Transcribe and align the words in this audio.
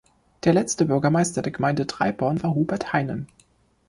Der 0.45 0.53
letzte 0.55 0.85
Bürgermeister 0.85 1.43
der 1.43 1.51
Gemeinde 1.51 1.85
Dreiborn 1.85 2.41
war 2.41 2.55
Hubert 2.55 2.91
Heinen. 2.91 3.27